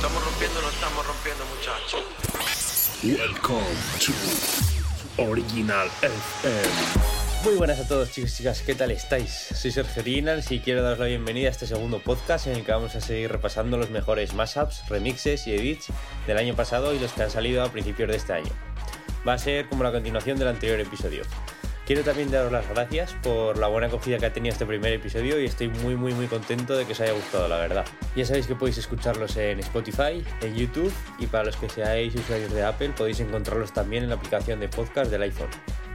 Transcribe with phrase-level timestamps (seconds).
[0.00, 2.00] estamos rompiendo, lo estamos rompiendo, muchachos.
[3.02, 7.44] Welcome to Original FM.
[7.44, 9.30] Muy buenas a todos chicos y chicas, ¿qué tal estáis?
[9.30, 12.72] Soy Sergio Originals y quiero daros la bienvenida a este segundo podcast en el que
[12.72, 15.88] vamos a seguir repasando los mejores mashups, remixes y edits
[16.26, 18.52] del año pasado y los que han salido a principios de este año.
[19.28, 21.24] Va a ser como la continuación del anterior episodio.
[21.90, 25.40] Quiero también daros las gracias por la buena acogida que ha tenido este primer episodio
[25.40, 27.84] y estoy muy muy muy contento de que os haya gustado, la verdad.
[28.14, 32.52] Ya sabéis que podéis escucharlos en Spotify, en YouTube y para los que seáis usuarios
[32.52, 35.50] de Apple podéis encontrarlos también en la aplicación de podcast del iPhone.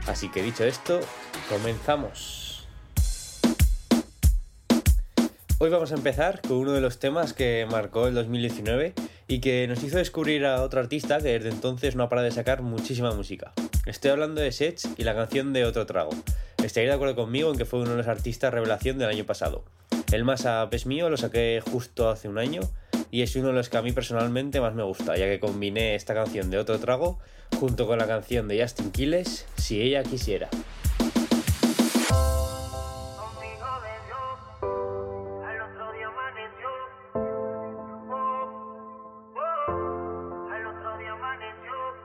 [0.06, 1.00] Así que dicho esto,
[1.48, 2.45] comenzamos.
[5.58, 8.92] Hoy vamos a empezar con uno de los temas que marcó el 2019
[9.26, 12.32] y que nos hizo descubrir a otro artista que desde entonces no ha parado de
[12.32, 13.54] sacar muchísima música.
[13.86, 16.10] Estoy hablando de Sech y la canción de Otro Trago.
[16.62, 19.64] Estaréis de acuerdo conmigo en que fue uno de los artistas revelación del año pasado.
[20.12, 22.60] El Mashup es mío, lo saqué justo hace un año
[23.10, 25.94] y es uno de los que a mí personalmente más me gusta, ya que combiné
[25.94, 27.18] esta canción de Otro Trago
[27.58, 30.50] junto con la canción de Justin Quiles, Si ella quisiera.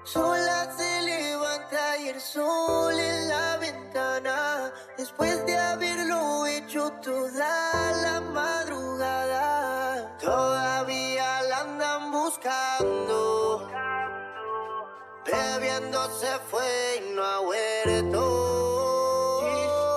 [0.03, 4.73] Sola se levanta y el sol en la ventana.
[4.97, 10.17] Después de haberlo hecho toda la madrugada.
[10.17, 13.69] Todavía la andan buscando.
[15.23, 18.21] Bebiendo se fue y no ha vuelto.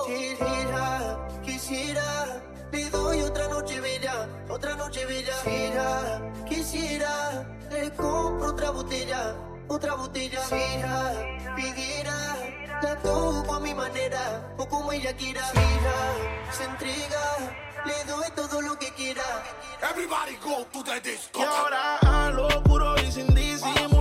[0.07, 5.35] Quisiera, quisiera, le doy otra noche bella, otra noche bella.
[5.43, 9.35] Quisiera, quisiera, le compro otra botella,
[9.75, 10.41] otra botella.
[10.41, 11.13] Quisiera,
[11.57, 12.37] pidiera,
[12.83, 15.43] la toco a mi manera, o como ella quiera.
[15.53, 15.97] Quisiera,
[16.53, 19.23] se entrega, le doy todo lo que quiera.
[19.83, 21.41] Everybody go to the disco.
[21.41, 23.94] Y ahora a lo puro y sin disimulo,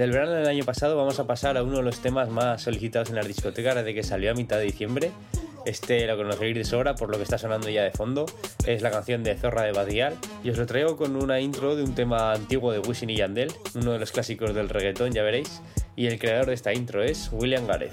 [0.00, 3.10] Del verano del año pasado vamos a pasar a uno de los temas más solicitados
[3.10, 5.10] en las discotecas desde que salió a mitad de diciembre.
[5.66, 8.24] Este lo conoceréis de sobra por lo que está sonando ya de fondo.
[8.64, 11.82] Es la canción de Zorra de Badial y os lo traigo con una intro de
[11.82, 15.60] un tema antiguo de Wisin y Yandel, uno de los clásicos del reggaetón, ya veréis.
[15.96, 17.92] Y el creador de esta intro es William Gareth.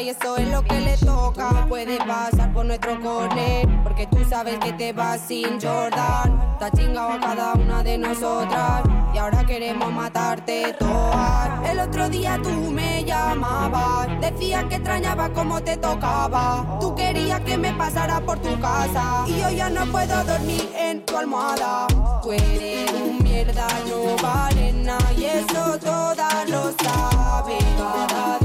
[0.00, 1.66] Y eso es lo que le toca.
[1.68, 3.68] Puede pasar por nuestro corner.
[3.82, 6.56] Porque tú sabes que te vas sin Jordan.
[6.60, 8.82] Has chingado a cada una de nosotras.
[9.14, 11.70] Y ahora queremos matarte todas.
[11.70, 14.08] El otro día tú me llamabas.
[14.20, 16.78] Decías que extrañaba cómo te tocaba.
[16.80, 19.24] Tú querías que me pasara por tu casa.
[19.26, 21.86] Y yo ya no puedo dormir en tu almohada.
[22.22, 24.64] Tú eres un mierda, no vale.
[25.16, 28.43] Y eso todas lo saben.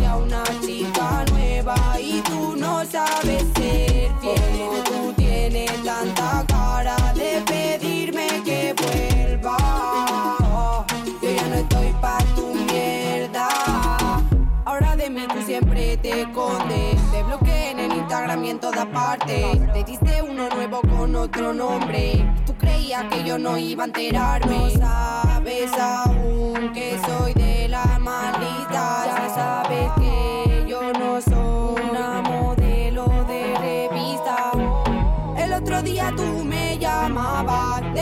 [2.92, 4.84] Sabes ser fiel.
[4.86, 9.58] Tú tienes tanta cara de pedirme que vuelva.
[11.22, 13.48] Yo ya no estoy pa' tu mierda.
[14.66, 16.96] Ahora de mí tú siempre te escondes.
[17.12, 19.74] Te bloqueé en el Instagram y en todas partes.
[19.74, 22.26] Te diste uno nuevo con otro nombre.
[22.46, 24.58] Tú creías que yo no iba a enterarme.
[24.58, 27.49] No sabes aún que soy de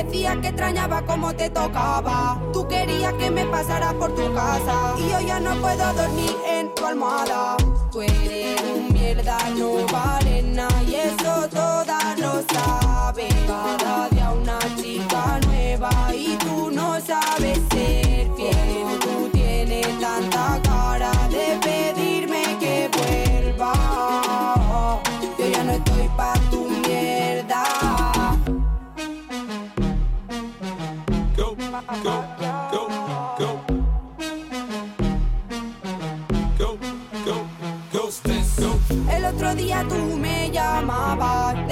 [0.04, 2.40] decías que extrañaba cómo te tocaba.
[2.54, 6.74] Tú querías que me pasara por tu casa y yo ya no puedo dormir en
[6.76, 7.58] tu almohada.
[7.92, 10.38] Tú eres un mierda, no vale
[10.88, 13.28] y eso todas lo saben.
[13.46, 19.00] Cada día una chica nueva y tú no sabes ser fiel.
[19.02, 20.67] Como Tú tienes tanta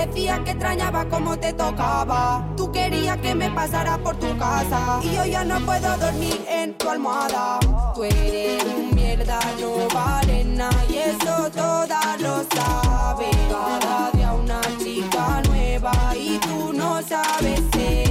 [0.06, 2.48] decías que extrañaba cómo te tocaba.
[2.56, 6.74] Tú querías que me pasara por tu casa y yo ya no puedo dormir en
[6.78, 7.60] tu almohada.
[7.94, 13.36] Tú eres un mierda, no vale nada y eso todas lo saben.
[13.50, 18.05] Cada día una chica nueva y tú no sabes ser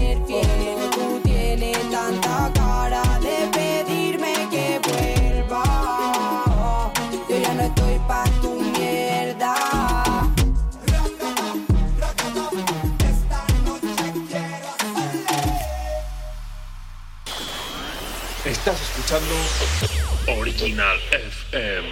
[18.67, 21.87] Estás escuchando Original FM.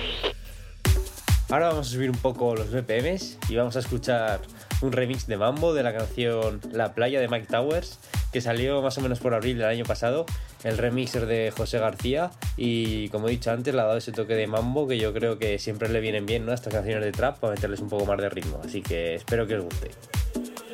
[1.51, 4.41] Ahora vamos a subir un poco los BPMs y vamos a escuchar
[4.81, 7.99] un remix de Mambo de la canción La playa de Mike Towers
[8.33, 10.25] que salió más o menos por abril del año pasado.
[10.65, 14.13] El remix es de José García y como he dicho antes le ha dado ese
[14.13, 16.53] toque de Mambo que yo creo que siempre le vienen bien ¿no?
[16.53, 18.63] a estas canciones de trap para meterles un poco más de ritmo.
[18.65, 19.91] Así que espero que os guste.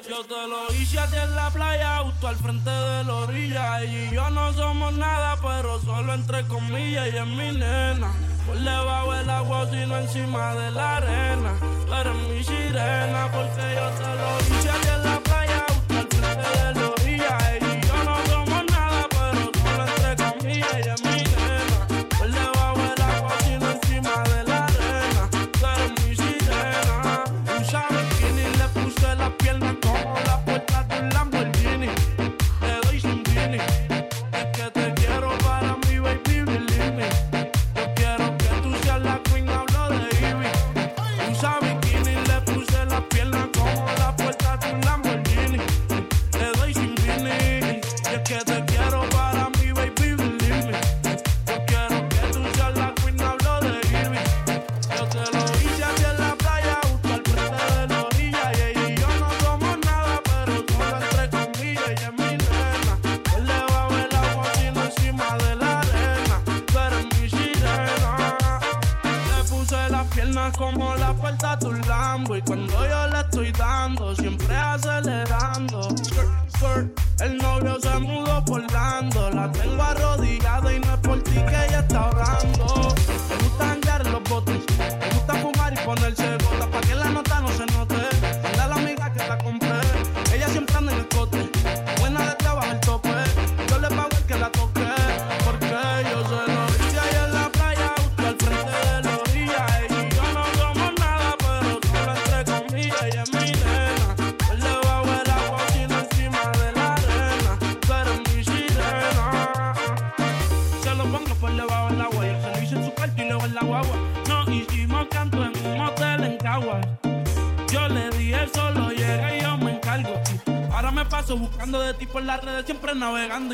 [0.08, 3.82] Yo te lo hice a ti en la playa, justo al frente de la orilla.
[3.82, 7.08] Ella y yo no somos nada, pero solo entre comillas.
[7.12, 8.10] Y es mi nena.
[8.46, 11.52] Por debajo del agua, sino encima de la arena.
[11.86, 15.27] Tú eres mi sirena, porque yo te lo hice a ti en la playa,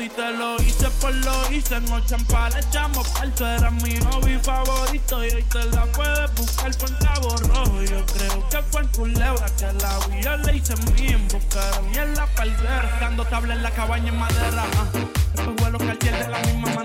[0.05, 1.81] Y te lo hice por lo hice.
[1.81, 3.47] Noche en pala echamos parto.
[3.47, 5.25] Era mi hobby favorito.
[5.25, 7.81] Y hoy te la puedes buscar por cabo rojo.
[7.81, 10.21] Yo creo que fue en culebra que la vi.
[10.21, 12.97] Yo le hice mi en buscar y en la palguera.
[13.01, 14.65] Dando tabla en la cabaña en madera.
[14.77, 14.85] ah.
[15.33, 16.84] Después vuelo cartier de la misma manera.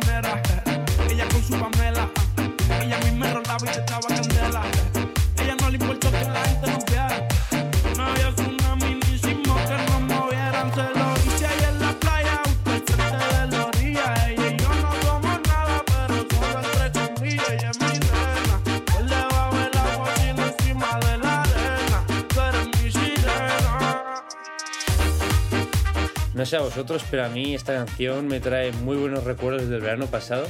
[26.41, 29.83] No sé a vosotros, pero a mí esta canción me trae muy buenos recuerdos del
[29.83, 30.47] verano pasado,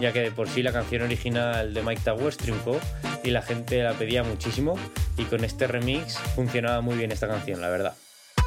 [0.00, 2.78] ya que de por sí la canción original de Mike Towers triunfó
[3.24, 4.78] y la gente la pedía muchísimo
[5.18, 7.94] y con este remix funcionaba muy bien esta canción, la verdad.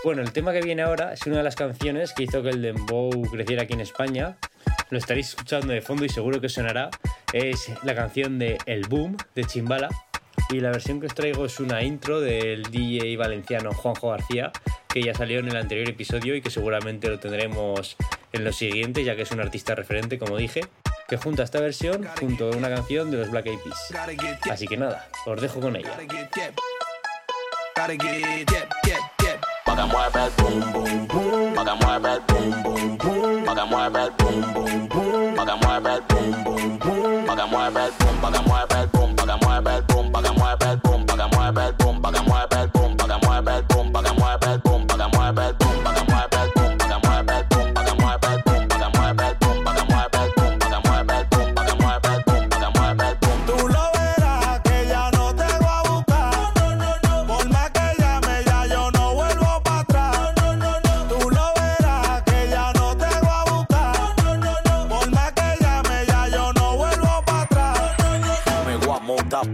[0.05, 2.61] Bueno, el tema que viene ahora es una de las canciones que hizo que el
[2.61, 4.37] dembow creciera aquí en España.
[4.89, 6.89] Lo estaréis escuchando de fondo y seguro que sonará.
[7.33, 9.89] Es la canción de El Boom de Chimbala.
[10.49, 14.53] Y la versión que os traigo es una intro del DJ valenciano Juanjo García,
[14.87, 17.95] que ya salió en el anterior episodio y que seguramente lo tendremos
[18.33, 20.61] en los siguientes, ya que es un artista referente, como dije,
[21.07, 23.93] que junta esta versión junto a una canción de los Black Eyed Peas.
[24.51, 25.91] Así que nada, os dejo con ella.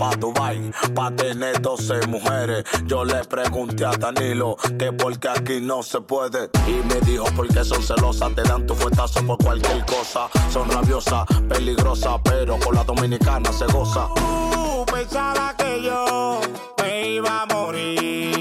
[0.03, 2.63] Pa' Dubai, pa' tener 12 mujeres.
[2.85, 6.49] Yo le pregunté a Danilo que porque aquí no se puede.
[6.67, 10.29] Y me dijo porque son celosas, te dan tu fuetazo por cualquier cosa.
[10.51, 14.09] Son rabiosas, peligrosas, pero con la dominicana se goza.
[14.15, 16.41] Tú pensaba que yo
[16.81, 18.32] me iba a morir.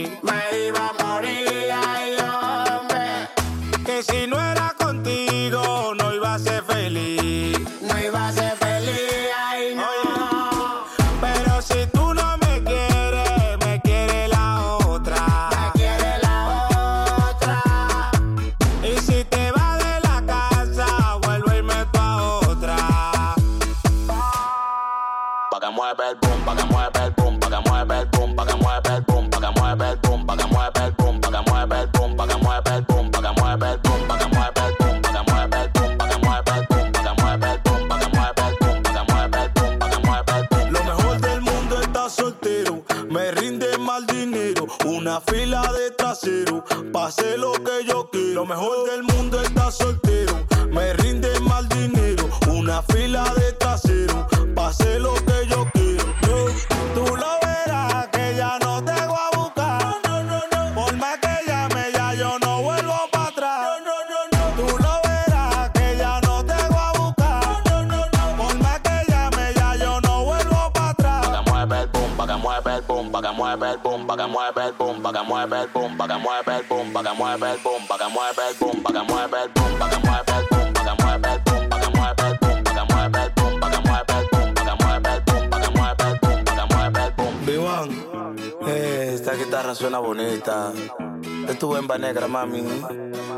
[92.12, 92.28] Negra.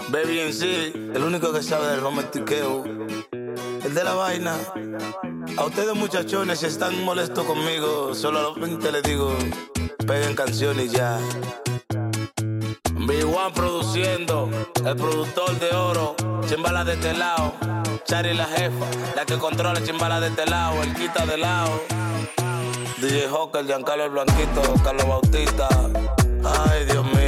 [0.08, 2.84] Baby en sí, el único que sabe del romantiqueo.
[2.84, 4.56] El de la vaina.
[5.56, 9.32] A ustedes muchachones, si están molestos conmigo, solamente les digo,
[10.06, 11.18] peguen canciones ya.
[12.86, 14.50] B1 produciendo,
[14.84, 16.16] el productor de oro,
[16.48, 17.52] chimbala de este lado.
[18.04, 21.80] Chari la jefa, la que controla chimbala de este lado, el quita de lado.
[22.98, 25.68] DJ Hawker, Giancarlo el Blanquito, Carlos Bautista.
[26.44, 27.23] Ay, Dios mío.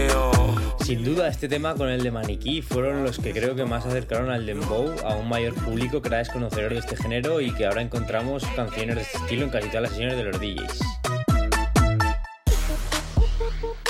[0.87, 4.31] Sin duda, este tema con el de Maniquí fueron los que creo que más acercaron
[4.31, 7.83] al dembow a un mayor público que era desconocedor de este género y que ahora
[7.83, 10.79] encontramos canciones de este estilo en casi todas las sesiones de los DJs.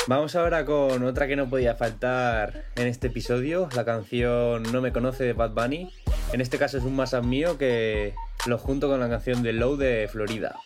[0.06, 4.90] Vamos ahora con otra que no podía faltar en este episodio, la canción No me
[4.90, 5.92] conoce de Bad Bunny.
[6.32, 8.14] En este caso es un más mío que
[8.46, 10.56] lo junto con la canción de Low de Florida.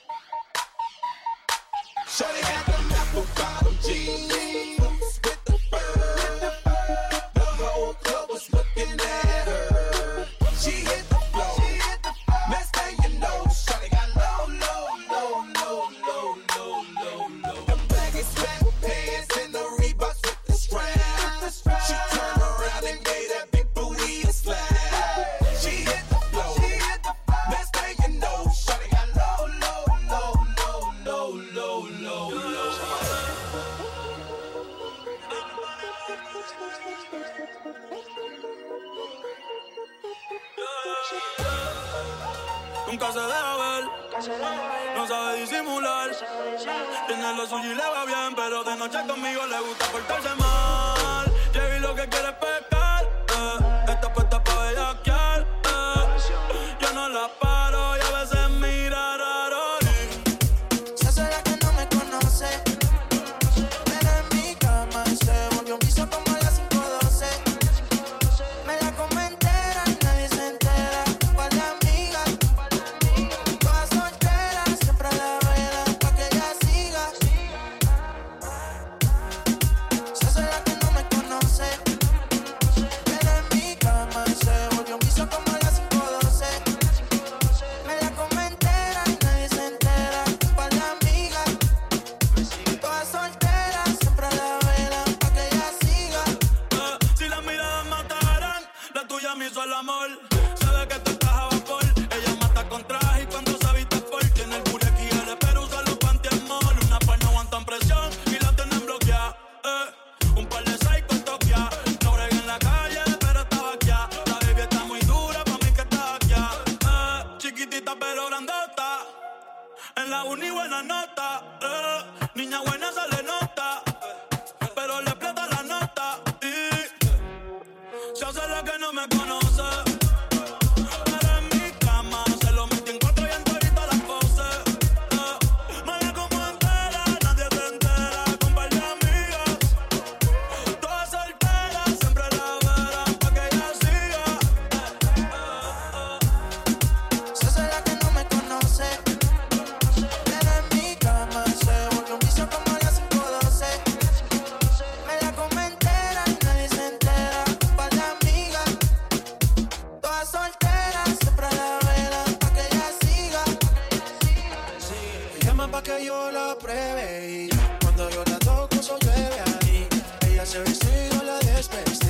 [166.71, 167.27] pruebe.
[167.29, 167.49] Y
[167.83, 169.89] cuando yo la toco, soy llueve ahí.
[170.29, 172.07] Ella se viste y la despestí.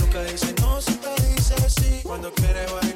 [0.00, 2.00] Nunca dice no, siempre dice sí.
[2.04, 2.95] Cuando quiere bailar.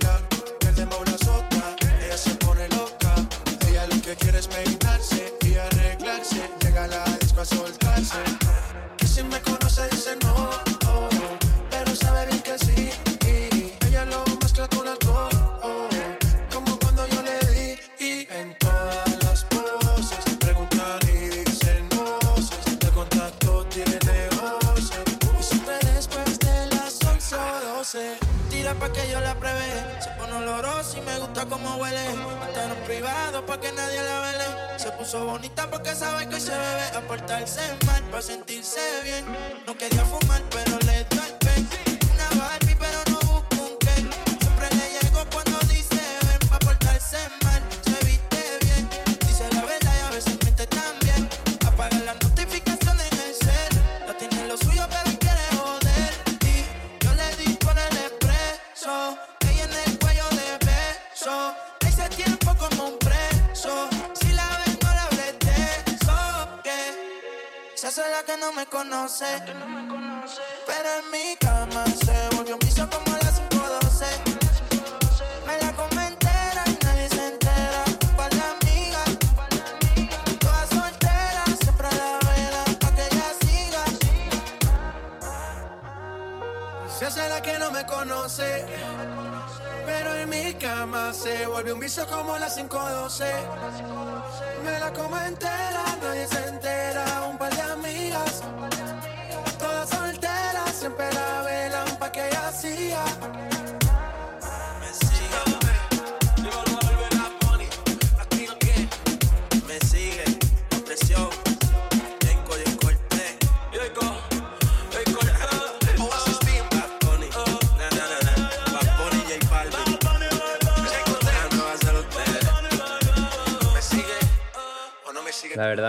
[35.68, 39.24] porque sabe que hoy se bebe a portarse mal, para sentirse bien.
[39.66, 40.79] No quería fumar, pero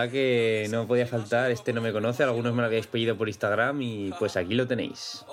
[0.01, 3.27] verdad que no podía faltar, este no me conoce, algunos me lo habíais pedido por
[3.27, 5.25] Instagram y pues aquí lo tenéis.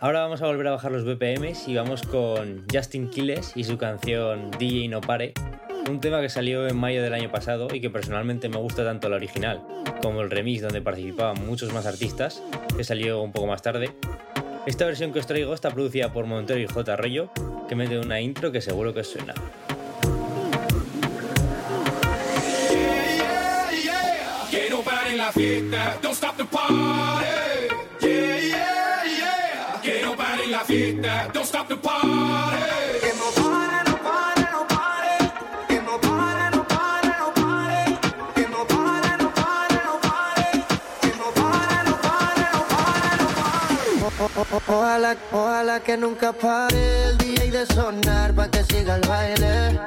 [0.00, 3.78] Ahora vamos a volver a bajar los BPMs y vamos con Justin Quiles y su
[3.78, 5.32] canción DJ No Pare,
[5.88, 9.08] un tema que salió en mayo del año pasado y que personalmente me gusta tanto
[9.08, 9.62] la original
[10.02, 12.42] como el remix donde participaban muchos más artistas,
[12.76, 13.94] que salió un poco más tarde.
[14.66, 16.92] Esta versión que os traigo está producida por Montero y J.
[16.92, 17.30] Arroyo,
[17.68, 19.34] que mete una intro que seguro que os suena.
[25.26, 27.26] la fiesta, don't stop the party.
[28.00, 29.80] Yeah, yeah, yeah.
[29.82, 32.08] Que no pare la fiesta, don't stop the party.
[33.02, 35.16] Que no pare, no pare, no pare.
[35.68, 37.98] Que no pare, no pare, no pare.
[38.36, 40.48] Que no pare, no pare, no pare.
[41.02, 44.62] Que no pare, no pare, no pare, no pare.
[44.68, 49.80] Ojalá, ojalá que nunca pare el día y de sonar pa' que siga el baile.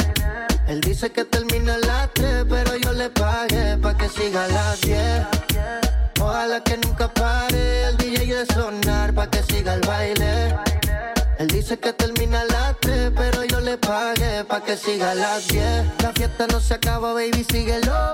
[0.70, 4.48] Él dice que termina a las 3, pero yo le pagué pa' que siga a
[4.48, 5.26] las 10.
[6.22, 10.56] Ojalá que nunca pare el DJ de sonar pa' que siga el baile.
[11.40, 15.16] Él dice que termina a las 3, pero yo le pagué pa' que siga a
[15.16, 15.86] las 10.
[16.04, 18.14] La fiesta no se acaba, baby, síguelo.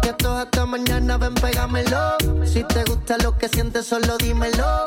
[0.00, 2.18] Que esto hasta mañana, ven, pégamelo.
[2.44, 4.84] Si te gusta lo que sientes, solo dímelo.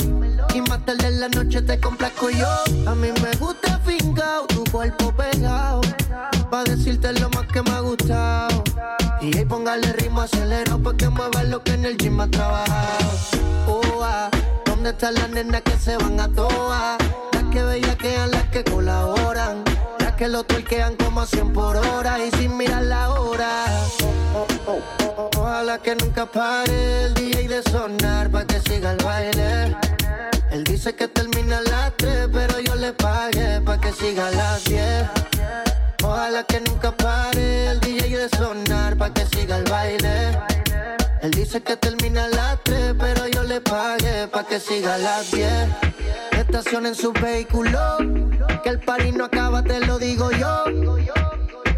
[0.53, 2.47] Y más tarde en la noche te complazco yo.
[2.88, 5.82] A mí me gusta fingado, tu cuerpo pegado.
[6.49, 8.63] Pa' decirte lo más que me ha gustado.
[9.21, 13.09] Y ahí póngale ritmo acelero pa' que mueva lo que en el gym ha trabajado.
[13.67, 14.31] Oh, ah,
[14.65, 16.97] ¿Dónde están las nenas que se van a toa?
[17.33, 19.63] Las que bellaquean, las que colaboran.
[19.99, 23.65] Las que lo tuerquean como a 100 por hora y sin mirar la hora.
[25.38, 29.75] Ojalá que nunca pare el DJ de sonar pa' que siga el baile.
[30.49, 34.31] Él dice que termina a las 3, pero yo le pagué pa' que siga a
[34.31, 35.18] las 10.
[36.47, 40.39] Que nunca pare el DJ de sonar pa' que siga el baile.
[41.21, 44.97] Él dice que termina a las 3, pero yo le pagué pa' que siga a
[44.97, 45.52] las 10.
[46.32, 47.97] Estacionen su vehículo,
[48.63, 50.63] que el party no acaba, te lo digo yo.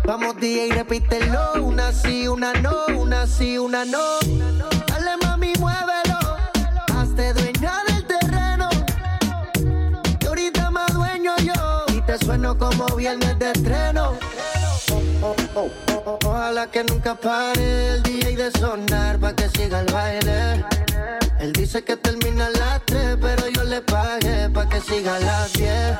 [0.05, 4.19] Vamos DJ, repítelo, una sí, una no, una sí, una no.
[4.87, 6.19] Dale mami, muévelo,
[6.95, 8.69] hazte dueña del terreno.
[10.21, 14.13] Y ahorita más dueño yo, y te sueno como viernes de estreno.
[15.21, 20.65] Ojalá que nunca pare el DJ de sonar pa' que siga el baile.
[21.39, 25.19] Él dice que termina a las 3, pero yo le pagué pa' que siga a
[25.19, 25.97] las 10.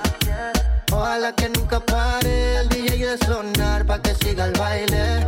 [0.91, 5.27] Ojalá que nunca pare el DJ de sonar pa' que siga el baile.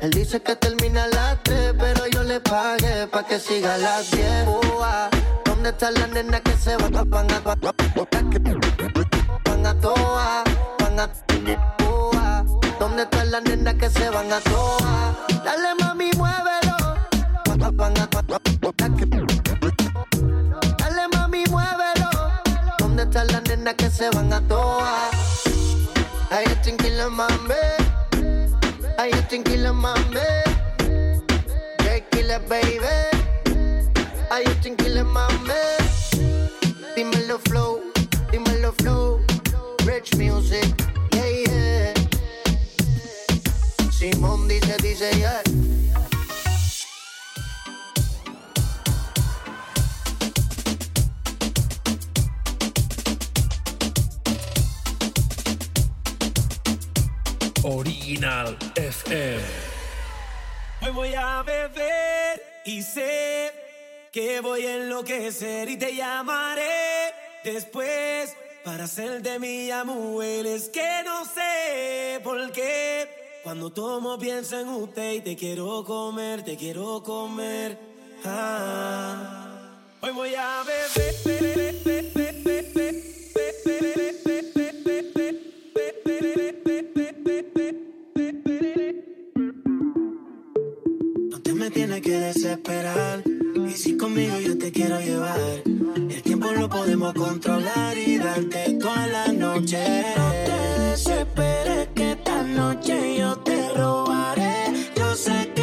[0.00, 3.78] Él dice que termina a las 3, pero yo le pagué pa' que siga a
[3.78, 4.48] las 10.
[4.48, 5.10] Ua,
[5.44, 7.42] ¿Dónde están las nenas que se van a van a
[9.64, 10.44] a toa,
[12.82, 15.14] ¿Dónde están las nenas que se van a toa?
[15.44, 16.76] Dale mami, muévelo.
[20.78, 22.10] Dale mami, muévelo.
[22.80, 25.10] ¿Dónde están las nenas que se van a toa?
[26.30, 27.54] Ay, tranquila mami.
[28.98, 30.26] Ay, tranquila mami.
[31.78, 32.96] Tranquila baby.
[34.28, 35.62] Ay, tranquila mami.
[36.96, 37.80] Dímelo flow,
[38.32, 39.20] dímelo flow.
[39.86, 40.74] Rich music,
[41.12, 42.01] yeah, yeah.
[44.02, 45.40] Simón dice, dice, yeah.
[57.62, 59.40] Original FM.
[60.80, 63.52] Hoy voy a beber y sé
[64.10, 70.46] que voy a enloquecer y te llamaré después para hacer de mi mujer.
[70.46, 76.42] Es que no sé por qué cuando tomo pienso en usted y te quiero comer,
[76.44, 77.78] te quiero comer.
[78.24, 79.80] Ah.
[80.00, 81.12] Hoy voy a beber.
[91.30, 93.22] No te me tienes que desesperar.
[93.68, 99.06] Y si conmigo yo te quiero llevar, el tiempo lo podemos controlar y darte toda
[99.06, 99.78] la noche.
[100.16, 104.72] No te desesperes que esta noche yo te robaré.
[104.96, 105.61] Yo sé que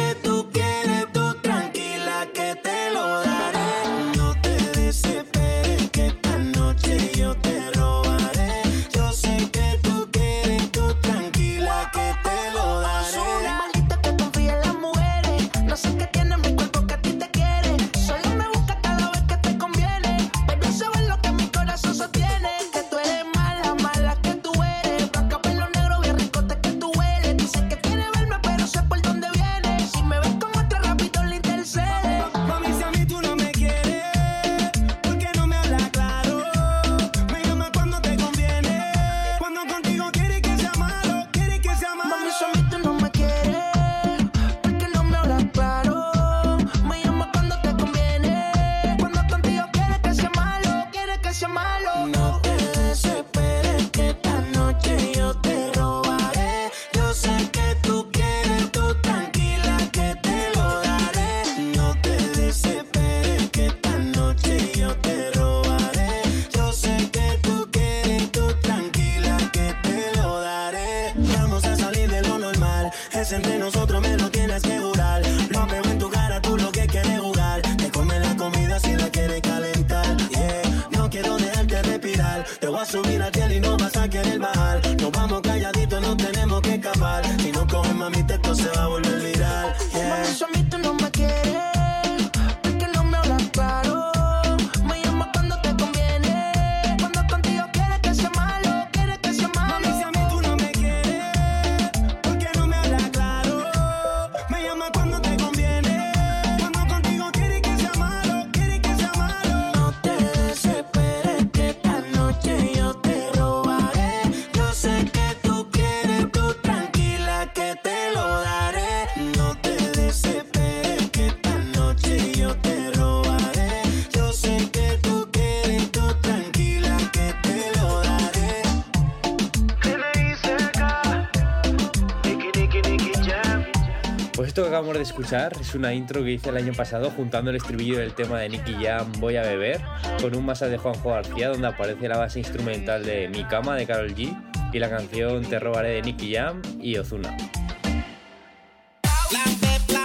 [134.96, 138.40] de escuchar es una intro que hice el año pasado juntando el estribillo del tema
[138.40, 139.80] de Nicky Jam Voy a beber
[140.20, 143.86] con un masa de Juanjo García donde aparece la base instrumental de Mi cama de
[143.86, 144.34] Carol G
[144.72, 147.36] y la canción Te robaré de Nicky Jam y Ozuna.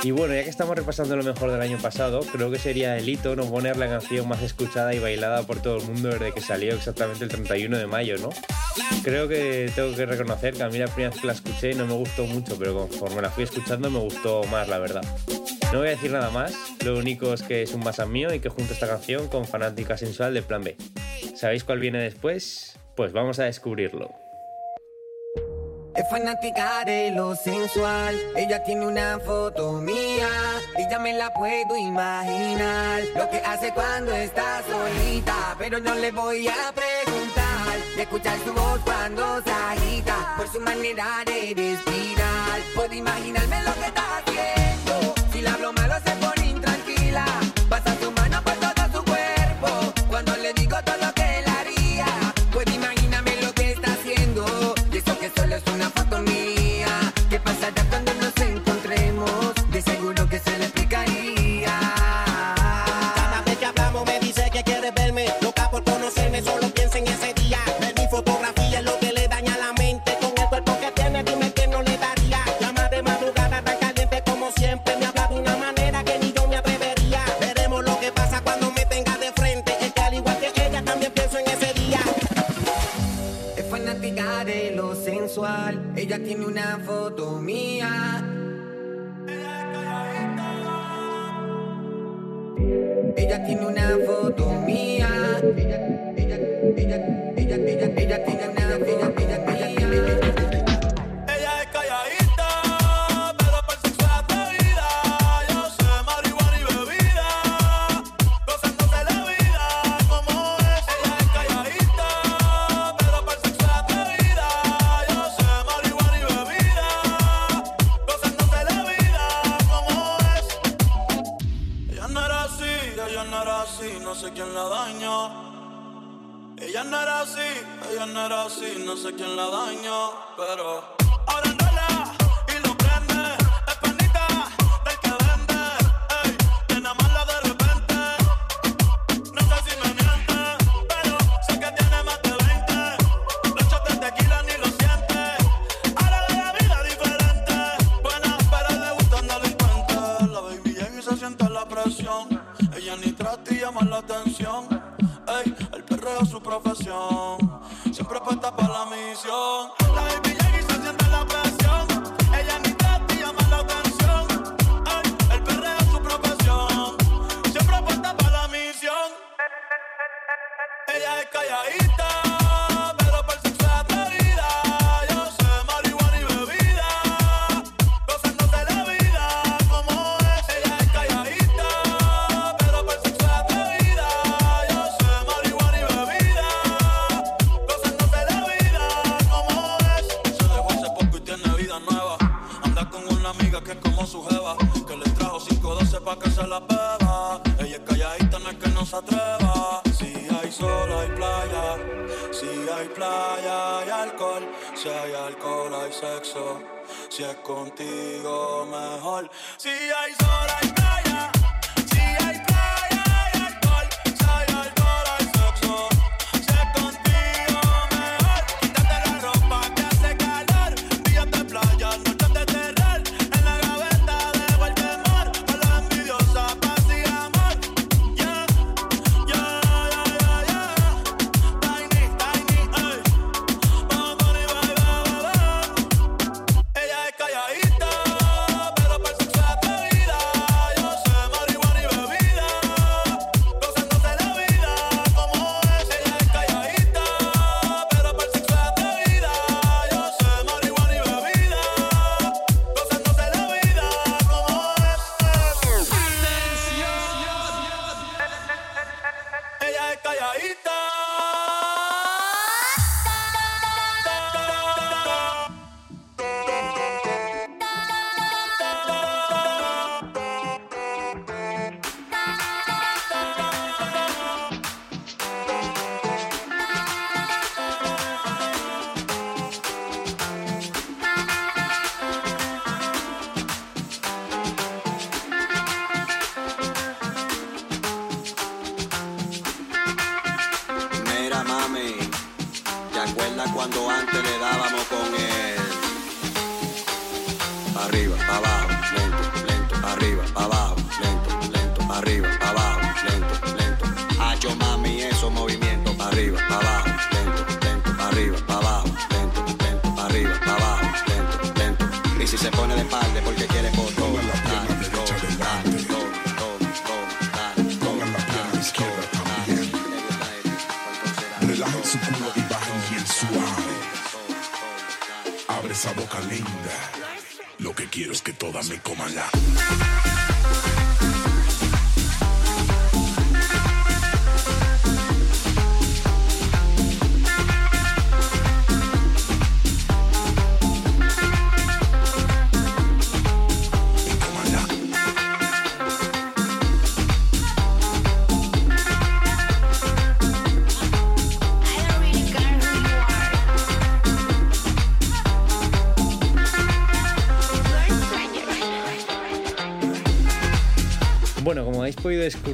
[0.05, 3.09] Y bueno, ya que estamos repasando lo mejor del año pasado, creo que sería el
[3.09, 6.41] hito no poner la canción más escuchada y bailada por todo el mundo desde que
[6.41, 8.29] salió exactamente el 31 de mayo, ¿no?
[9.01, 11.87] Creo que tengo que reconocer que a mí la primera vez que la escuché no
[11.87, 15.01] me gustó mucho, pero conforme la fui escuchando me gustó más, la verdad.
[15.73, 18.39] No voy a decir nada más, lo único es que es un masa mío y
[18.39, 20.77] que junto esta canción con Fanática Sensual de Plan B.
[21.33, 22.77] ¿Sabéis cuál viene después?
[22.95, 24.24] Pues vamos a descubrirlo.
[26.09, 28.15] Fanática de lo sensual.
[28.35, 30.29] Ella tiene una foto mía
[30.77, 33.01] y ya me la puedo imaginar.
[33.15, 37.77] Lo que hace cuando está solita, pero no le voy a preguntar.
[37.95, 42.59] De escuchar su voz cuando se agita, por su manera de respirar.
[42.75, 45.15] Puedo imaginarme lo que está haciendo.
[45.31, 47.25] Si la hablo malo se pone intranquila.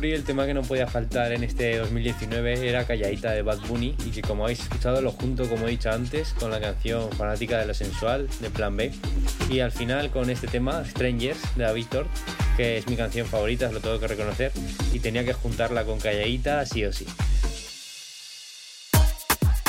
[0.10, 4.10] El tema que no podía faltar en este 2019 era Calladita de Bad Bunny y
[4.10, 7.68] que como habéis escuchado lo junto, como he dicho antes, con la canción Fanática de
[7.68, 8.92] lo Sensual de Plan B
[9.50, 12.10] y al final con este tema Strangers de David Tort,
[12.58, 14.52] que es mi canción favorita, lo tengo que reconocer
[14.92, 17.06] y tenía que juntarla con Calladita sí o sí.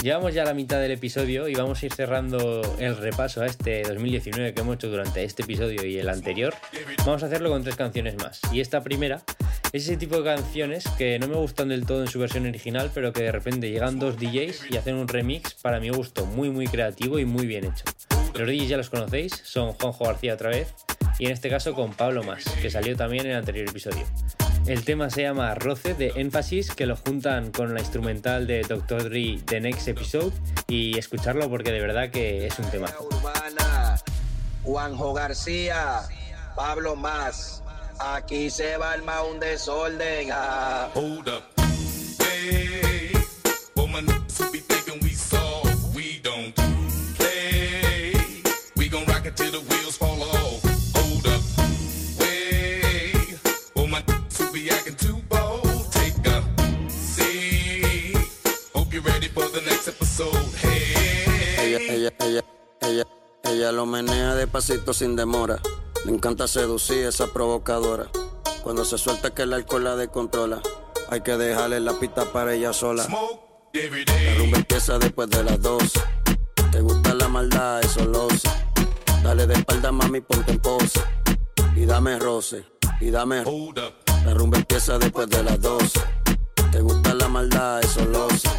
[0.03, 3.83] Llevamos ya la mitad del episodio y vamos a ir cerrando el repaso a este
[3.83, 6.55] 2019 que hemos hecho durante este episodio y el anterior.
[7.05, 8.41] Vamos a hacerlo con tres canciones más.
[8.53, 9.23] Y esta primera
[9.73, 12.91] es ese tipo de canciones que no me gustan del todo en su versión original,
[12.93, 16.51] pero que de repente llegan dos DJs y hacen un remix para mi gusto muy
[16.51, 17.85] muy creativo y muy bien hecho.
[18.35, 20.75] Los DJs ya los conocéis, son Juanjo García otra vez
[21.19, 24.05] y en este caso con Pablo Más, que salió también en el anterior episodio.
[24.67, 29.05] El tema se llama Roce de Emphasis, que lo juntan con la instrumental de Dr.
[29.05, 30.33] Dre The Next Episode
[30.69, 32.89] y escucharlo porque de verdad que es un tema.
[34.63, 36.03] Juanjo García,
[36.55, 37.63] Pablo Más.
[37.99, 40.31] Aquí se va a armar un desorden.
[40.33, 40.89] ah.
[40.95, 41.43] Hold up.
[42.19, 43.13] Hey,
[43.77, 46.53] woman, who be thinking we soft, we don't
[47.17, 48.13] play.
[48.77, 50.63] We gon' rock it till the wheels fall off.
[50.97, 51.43] Hold up.
[52.19, 53.13] Hey,
[53.77, 54.03] woman,
[54.37, 56.43] who be acting too bold, take a
[56.91, 58.17] seat.
[58.75, 60.35] Hope you're ready for the next episode.
[60.57, 61.75] Hey.
[61.75, 62.43] Ella, ella, ella,
[62.81, 63.05] ella,
[63.45, 65.61] ella lo menea despacito sin demora.
[66.05, 68.09] Le encanta seducir esa provocadora.
[68.63, 70.61] Cuando se suelta que el alcohol la descontrola.
[71.11, 73.07] Hay que dejarle la pista para ella sola.
[73.07, 76.01] La rumba empieza después de las 12.
[76.71, 78.49] Te gusta la maldad, eso lo sé.
[79.23, 81.01] Dale de espalda, mami, ponte en pose.
[81.77, 82.65] Y dame roce,
[83.01, 83.45] y dame.
[84.25, 86.01] La rumba empieza después de las 12.
[86.71, 88.51] Te gusta la maldad, eso lo sé.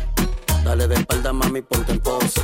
[0.64, 2.42] Dale de espalda, mami, ponte en pose.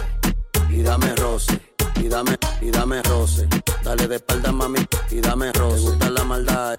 [0.70, 1.69] Y dame roce,
[2.00, 3.48] y dame, y dame roce.
[3.84, 4.80] Dale de espalda, mami,
[5.12, 5.76] y dame roce.
[5.78, 6.76] Te gusta la maldad,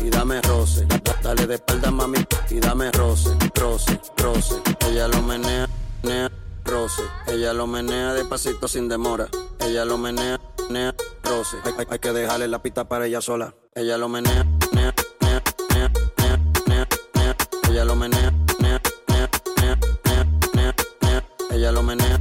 [0.00, 0.86] y dame roce.
[1.22, 2.18] Dale de espalda, mami,
[2.50, 4.54] y dame roce, roce, roce.
[4.88, 5.68] Ella lo menea,
[6.02, 6.30] menea,
[6.64, 7.02] roce.
[7.26, 9.28] Ella lo menea despacito sin demora.
[9.60, 11.56] Ella lo menea, menea, roce.
[11.64, 13.54] Hay, hay- hay que dejarle la pista para ella sola.
[13.74, 17.36] Ella lo menea, menea, menea, menea, menea, menea, menea.
[17.70, 21.24] Ella lo menea, menea, menea, menea, menea, menea.
[21.50, 22.17] Ella lo menea,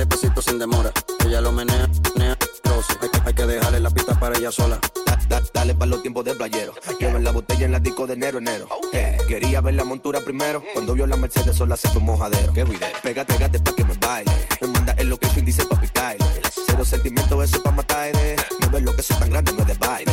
[0.00, 0.90] despacito sin demora.
[1.26, 1.86] Ella lo menea,
[2.16, 2.92] menea, roce.
[3.02, 4.78] Hay, hay que dejarle la pista para ella sola.
[5.28, 6.74] Da- dale pa' los tiempos de playero.
[6.98, 8.66] Llevan la botella en la disco de enero, enero.
[8.92, 10.62] Eh, quería ver la montura primero.
[10.72, 12.52] Cuando vio la Mercedes sola se fue mojadero.
[12.52, 12.88] Qué video.
[13.02, 14.32] Pégate, pégate pa' que me baile.
[14.60, 16.24] Me manda el location, dice pa' picarle.
[16.66, 18.10] Cero sentimiento, eso pa' matar.
[18.60, 20.12] No ves lo que soy tan grande, no es de baile.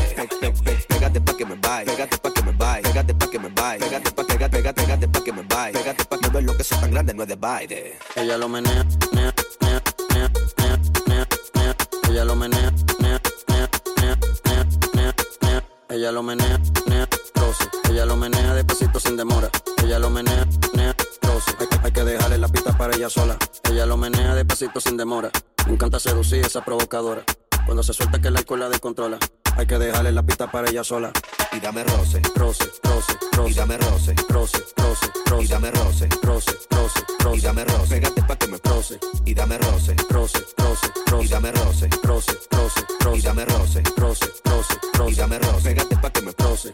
[0.88, 1.92] Pégate pa' que me baile.
[1.92, 2.90] Pégate pa' que me baile.
[2.90, 3.86] Pégate pa' que me baile.
[3.86, 5.80] Pégate pa' pégate, pégate, pégate pa' que me baile.
[5.80, 7.98] Pégate pa' que no ves lo que soy tan grande, no es de baile.
[8.16, 9.34] Ella lo menea, menea.
[12.10, 15.64] Ella lo menea, menea, menea, menea, menea, menea, menea.
[15.90, 17.70] Ella lo menea, menea, roce.
[17.90, 19.50] Ella lo menea despacito sin demora.
[19.84, 21.52] Ella lo menea, menea, roce.
[21.60, 23.38] Hay, hay que dejarle la pista para ella sola.
[23.70, 25.30] Ella lo menea despacito sin demora.
[25.66, 27.24] Me encanta seducir esa provocadora.
[27.66, 29.18] Cuando se suelta que el alcohol la descontrola.
[29.58, 31.12] Hay que dejarle la pista para ella sola.
[31.54, 33.52] Y dame roce, roce, roce, roce.
[33.52, 35.44] Y dame roce, roce, roce, roce.
[35.44, 37.38] Y dame roce, roce, roce, roce.
[37.38, 37.90] Y dame roce.
[37.90, 39.00] Pégate pa' que me roce.
[39.26, 41.26] Y dame roce, roce, roce, roce.
[41.26, 43.18] Y dame roce, roce, roce, roce.
[43.18, 45.12] Y dame roce, roce, roce, roce.
[45.12, 45.64] Y dame roce.
[45.64, 46.74] Pégate pa' que me roce.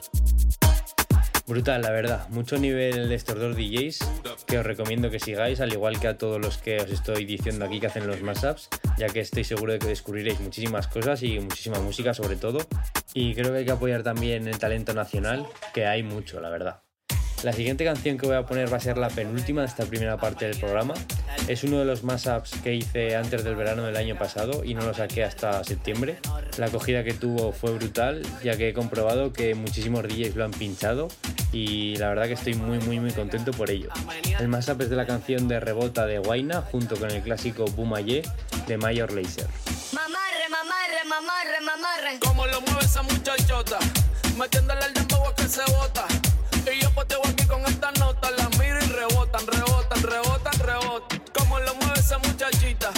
[1.46, 2.30] Brutal, la verdad.
[2.30, 4.00] Mucho nivel de estos dos DJs
[4.48, 7.66] que os recomiendo que sigáis, al igual que a todos los que os estoy diciendo
[7.66, 11.40] aquí que hacen los mashups, ya que estoy seguro de que descubriréis muchísimas cosas y
[11.40, 12.60] muchísima música sobre todo.
[13.14, 16.83] Y creo que hay que apoyar también el talento nacional, que hay mucho, la verdad.
[17.44, 20.16] La siguiente canción que voy a poner va a ser la penúltima de esta primera
[20.16, 20.94] parte del programa.
[21.50, 24.86] Es uno de los mashups que hice antes del verano del año pasado y no
[24.86, 26.20] lo saqué hasta septiembre.
[26.58, 30.52] La acogida que tuvo fue brutal, ya que he comprobado que muchísimos DJs lo han
[30.52, 31.10] pinchado
[31.52, 33.90] y la verdad que estoy muy muy muy contento por ello.
[34.40, 38.22] El mashup es de la canción de Rebota de Guaina junto con el clásico Bumaye
[38.68, 39.48] de Mayor Laser.
[39.92, 42.20] Mamarre, mamarre, mamarre, mamarre.
[42.20, 43.80] Como lo mueve esa muchachota,
[44.38, 46.08] metiéndole el dembow a que se bota.
[50.04, 51.22] Rebotan, rebotan.
[51.38, 52.92] Como lo mueve esa muchachita,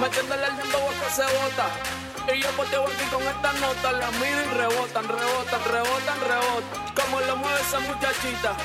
[0.00, 1.66] Metiéndole el dembow que se bota.
[2.32, 3.92] Y yo poteo aquí con esta nota.
[3.92, 6.94] La miro y rebotan, rebotan, rebotan, rebotan.
[6.94, 8.56] Como lo mueve esa muchachita.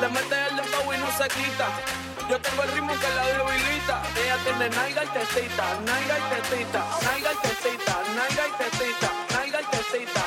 [0.00, 1.66] Le mete el dembow y no se quita.
[2.30, 4.02] Yo tengo el ritmo que la debilita.
[4.14, 9.60] Ella tiene nalga y tetita, nalga y tetita, nalga y tetita, nalga y tetita, nalga
[9.60, 10.24] y tetita,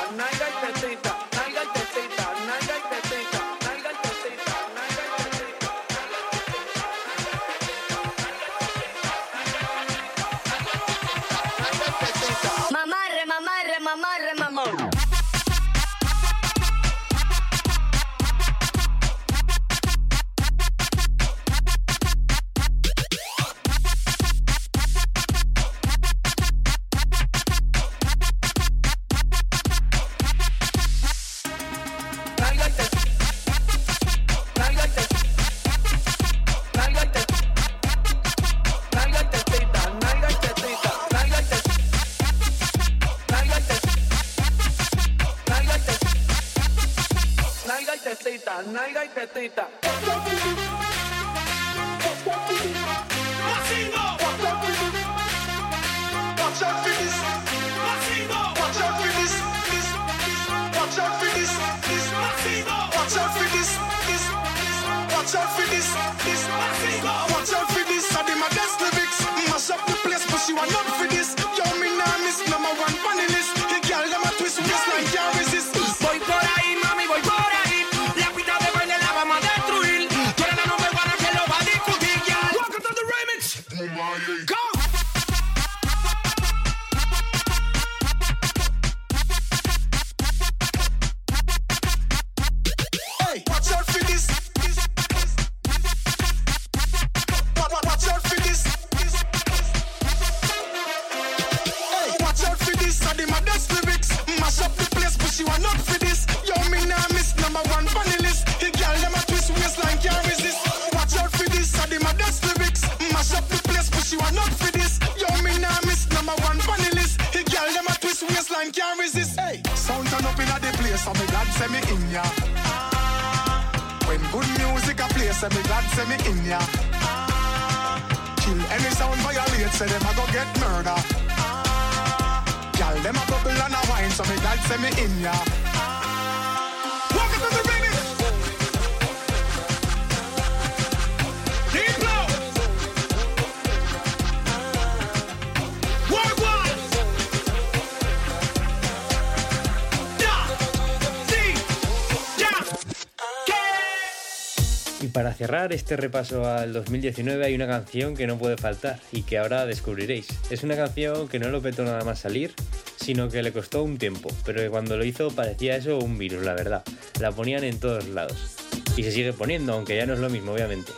[155.20, 159.36] para cerrar este repaso al 2019 hay una canción que no puede faltar y que
[159.36, 160.28] ahora descubriréis.
[160.48, 162.54] Es una canción que no lo petó nada más salir,
[162.96, 166.42] sino que le costó un tiempo, pero que cuando lo hizo parecía eso un virus,
[166.42, 166.82] la verdad.
[167.20, 168.56] La ponían en todos lados.
[168.96, 170.90] Y se sigue poniendo, aunque ya no es lo mismo, obviamente.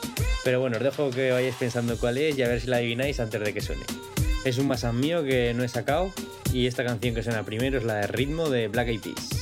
[0.45, 3.19] Pero bueno, os dejo que vayáis pensando cuál es y a ver si la adivináis
[3.19, 3.83] antes de que suene.
[4.45, 6.13] Es un mashup mío que no he sacado
[6.53, 9.42] y esta canción que suena primero es la de ritmo de Black Eyed Peas.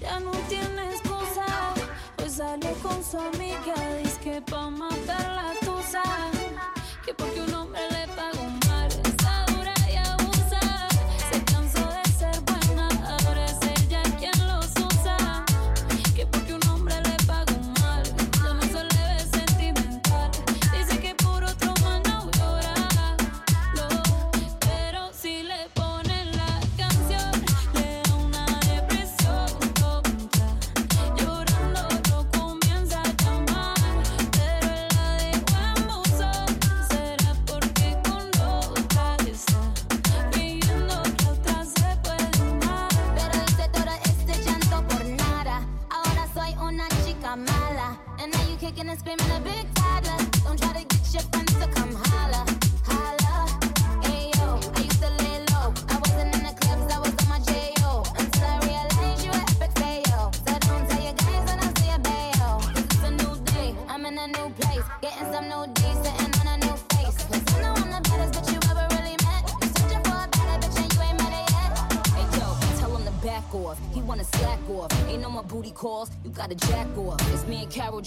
[0.00, 1.44] Ya no tiene excusa,
[2.22, 3.47] hoy sale con su amiga,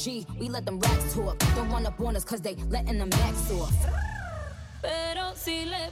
[0.04, 0.26] G.
[0.40, 1.38] We let them racks talk.
[1.56, 3.72] Don't run up on us cause they letting them max off.
[4.82, 5.92] Pero si le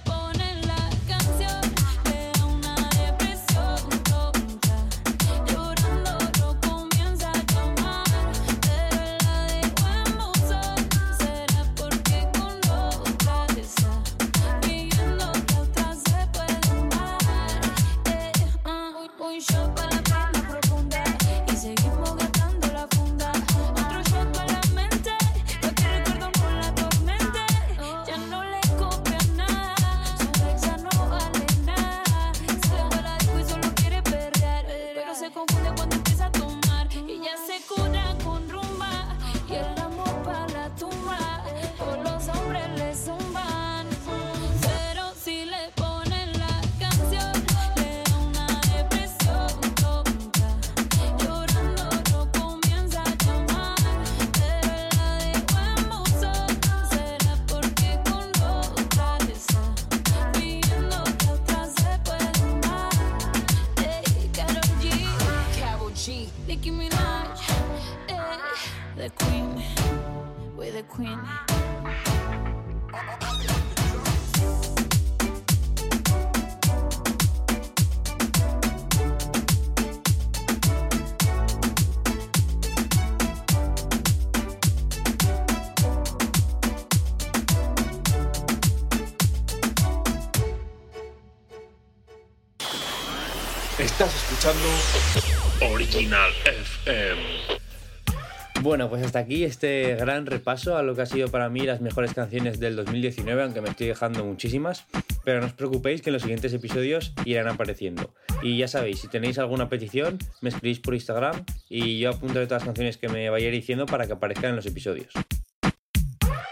[98.70, 101.82] Bueno, pues hasta aquí este gran repaso a lo que ha sido para mí las
[101.82, 104.86] mejores canciones del 2019, aunque me estoy dejando muchísimas.
[105.24, 108.13] Pero no os preocupéis que en los siguientes episodios irán apareciendo.
[108.43, 112.61] Y ya sabéis, si tenéis alguna petición, me escribís por Instagram y yo apuntaré todas
[112.61, 115.13] las canciones que me vaya diciendo para que aparezcan en los episodios.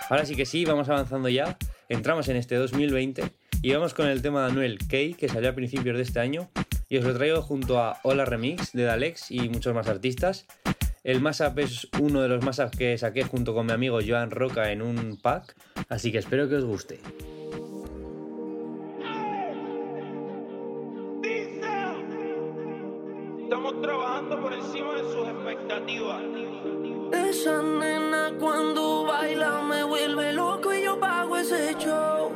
[0.09, 1.55] Ahora sí que sí, vamos avanzando ya.
[1.87, 3.25] Entramos en este 2020
[3.61, 6.49] y vamos con el tema de Anuel Key, que salió a principios de este año.
[6.89, 10.47] Y os lo traigo junto a Hola Remix de Dalex y muchos más artistas.
[11.07, 14.73] El mashup es uno de los mashups que saqué junto con mi amigo Joan Roca
[14.73, 15.55] en un pack,
[15.87, 16.99] así que espero que os guste.
[23.41, 26.21] Estamos trabajando por encima de sus expectativas.
[27.13, 32.33] Esa nena cuando baila me vuelve loco y yo pago ese show.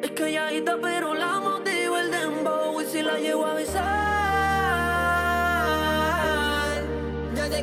[0.00, 4.09] Es calladita pero la motivo el dembow y si la llevo a besar.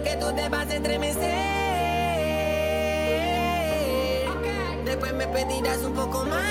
[0.07, 1.19] que tú te vas a estremecer.
[4.37, 4.81] Okay.
[4.85, 6.43] Después me pedirás un poco más.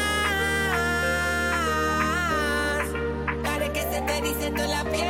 [3.48, 5.06] Haré que se te dice toda la piel.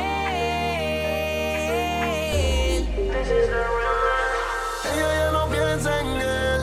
[4.89, 6.61] Ella ya no piensa en él.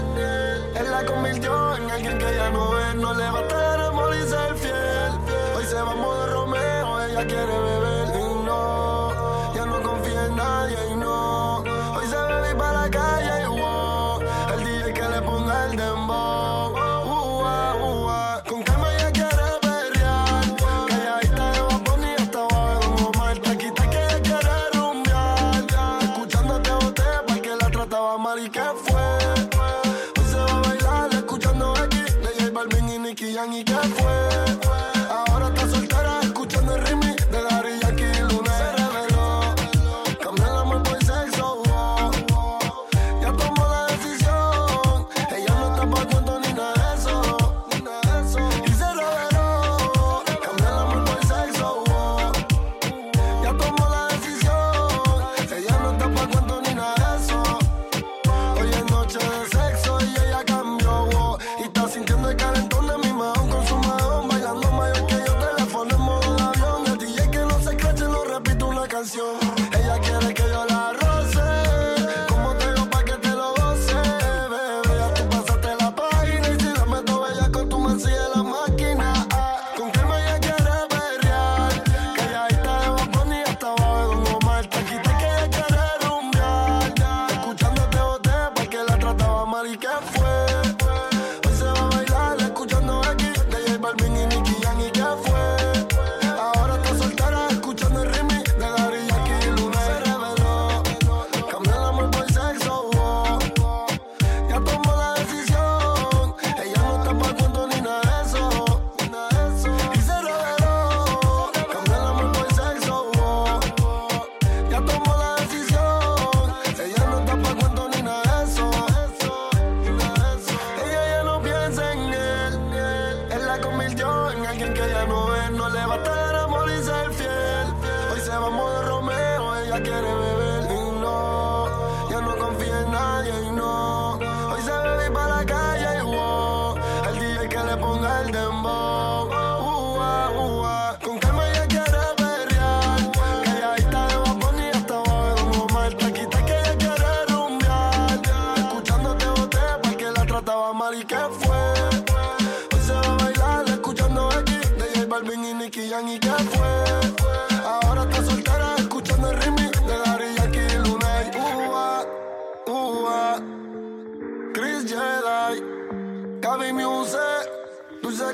[0.80, 2.94] Él la convirtió en alguien que ya no es.
[2.94, 4.83] No le va a estar amor y ser fiel.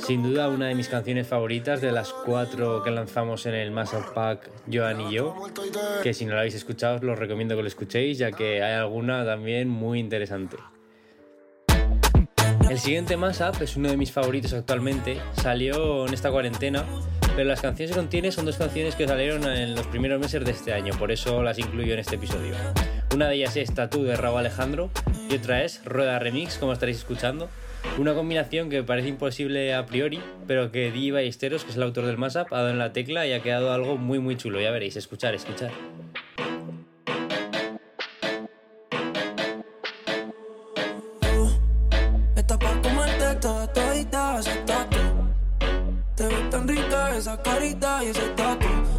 [0.07, 4.05] Sin duda una de mis canciones favoritas de las cuatro que lanzamos en el Massive
[4.15, 5.35] Pack Joan y yo,
[6.03, 8.75] que si no la habéis escuchado os lo recomiendo que lo escuchéis ya que hay
[8.75, 10.57] alguna también muy interesante.
[12.69, 16.85] El siguiente Mashup es uno de mis favoritos actualmente, salió en esta cuarentena,
[17.35, 20.53] pero las canciones que contiene son dos canciones que salieron en los primeros meses de
[20.53, 22.55] este año, por eso las incluyo en este episodio.
[23.13, 24.91] Una de ellas es Tatú de Raúl Alejandro
[25.29, 27.49] y otra es Rueda Remix, como estaréis escuchando,
[27.99, 32.07] una combinación que parece imposible a priori, pero que Di Ballesteros, que es el autor
[32.07, 34.61] del mashup, ha dado en la tecla y ha quedado algo muy muy chulo.
[34.61, 35.71] Ya veréis, escuchar, escuchar.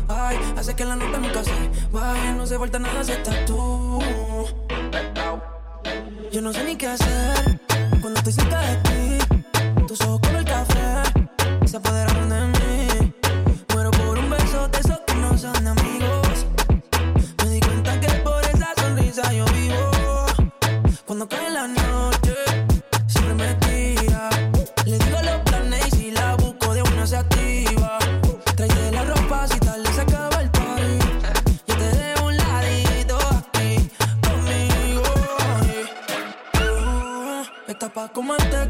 [0.07, 1.43] Ay, hace que la nota no
[2.45, 3.03] se nada
[6.41, 7.70] no sé ni qué hacer.
[8.01, 11.03] Cuando tú hiciste de ti, tus ojos como el café
[11.65, 12.60] se apoderaron de mí.
[38.21, 38.60] como antes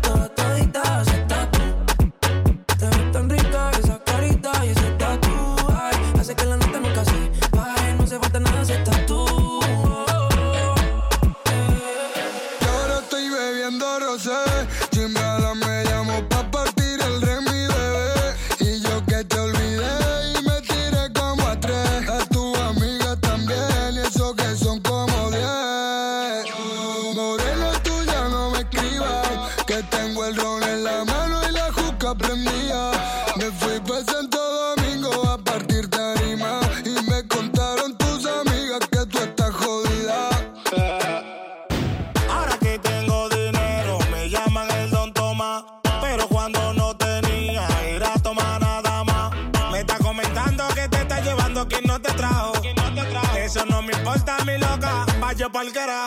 [55.61, 56.00] al garaje.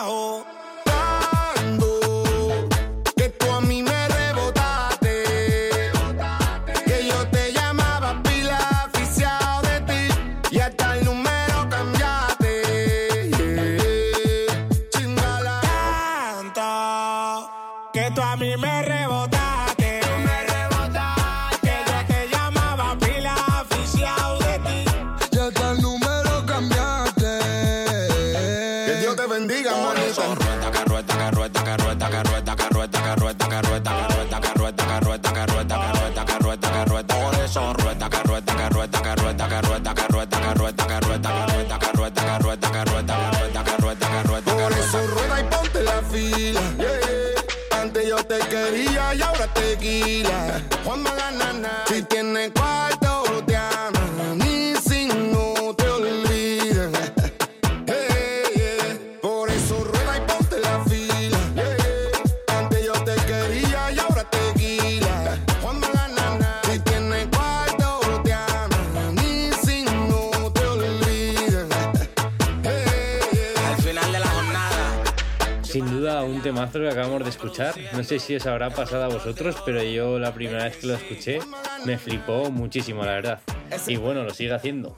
[77.95, 80.95] No sé si os habrá pasado a vosotros, pero yo la primera vez que lo
[80.95, 81.39] escuché
[81.85, 83.39] me flipó muchísimo, la verdad.
[83.87, 84.97] Y bueno, lo sigue haciendo.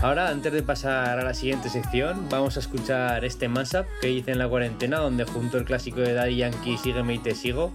[0.00, 4.32] Ahora, antes de pasar a la siguiente sección, vamos a escuchar este mashup que hice
[4.32, 7.72] en la cuarentena, donde junto el clásico de Daddy Yankee Sígueme y te sigo,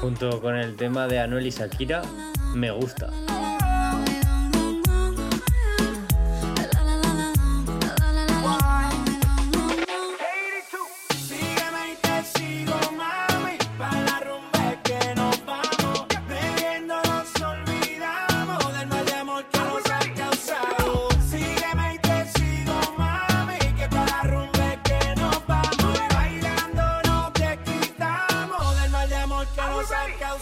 [0.00, 2.02] junto con el tema de Anuel y Shakira,
[2.54, 3.10] Me gusta.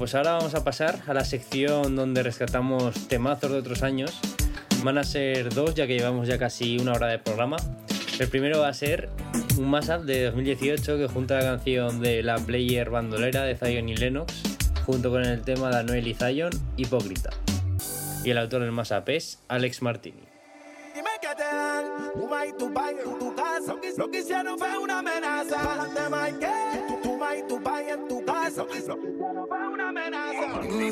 [0.00, 4.18] pues ahora vamos a pasar a la sección donde rescatamos temazos de otros años.
[4.82, 7.58] Van a ser dos, ya que llevamos ya casi una hora de programa.
[8.18, 9.10] El primero va a ser
[9.58, 13.96] un mashup de 2018 que junta la canción de la player bandolera de Zion y
[13.96, 14.42] Lennox,
[14.86, 17.28] junto con el tema de Anuel y Zion, Hipócrita.
[18.24, 20.22] Y el autor del mashup es Alex Martini.
[20.94, 21.84] Dime que te dan,
[27.36, 28.64] y tu en tu casa.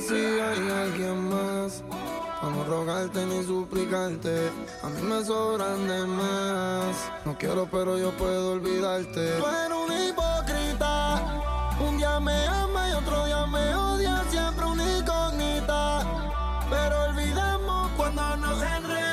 [0.09, 1.83] Si hay alguien más.
[2.43, 4.51] Vamos a rogarte ni suplicarte.
[4.83, 7.11] A mí me sobran de más.
[7.24, 9.39] No quiero, pero yo puedo olvidarte.
[9.39, 11.76] Tú eres un hipócrita.
[11.81, 14.22] Un día me ama y otro día me odia.
[14.31, 16.01] Siempre una incógnita.
[16.70, 19.08] Pero olvidemos cuando nos enredamos.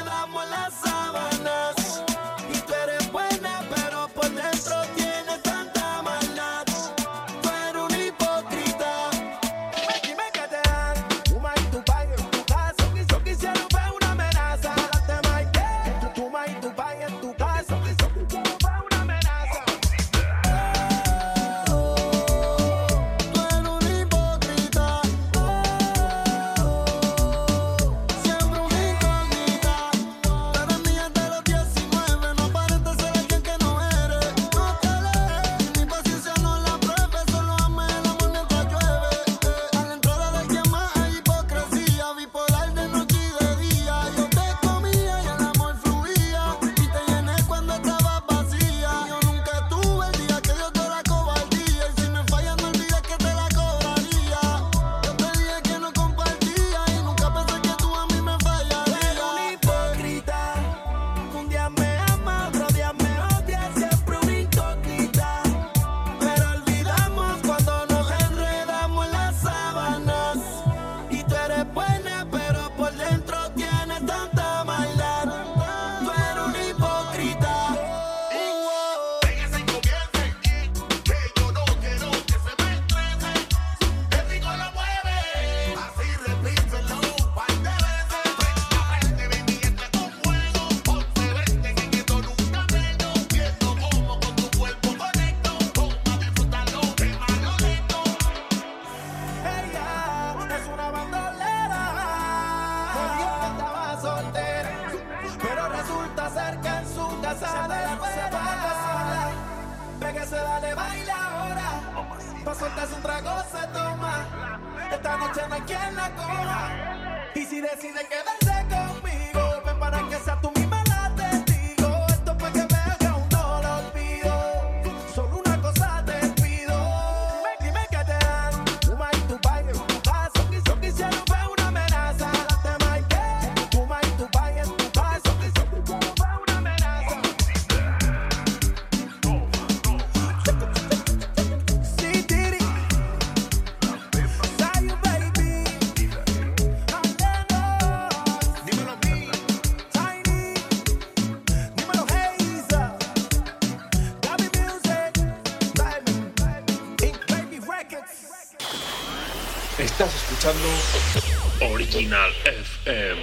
[160.45, 163.17] Original FM.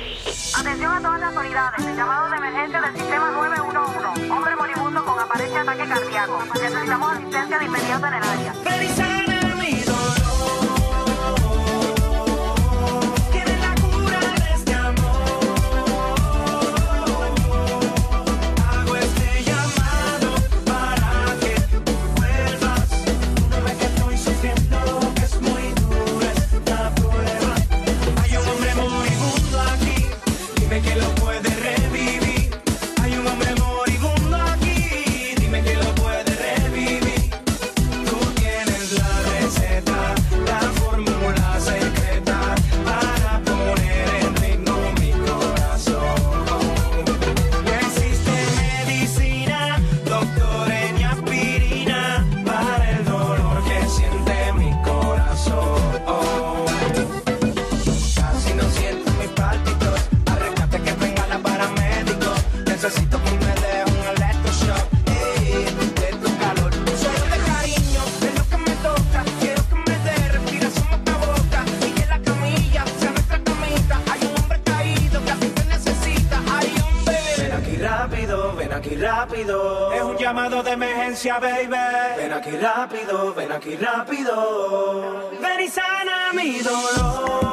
[81.22, 85.30] Ven aquí rápido, ven aquí rápido.
[85.40, 87.52] Ven y sana mi dolor.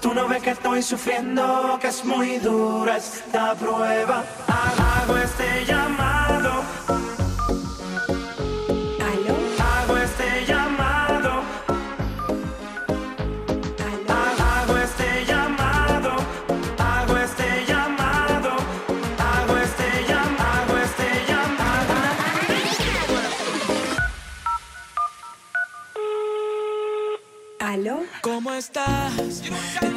[0.00, 4.24] Tú no ves que estoy sufriendo, que es muy dura esta prueba.
[4.46, 6.77] Hago este llamado.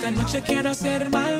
[0.02, 1.31] Esta noche quiero ser más.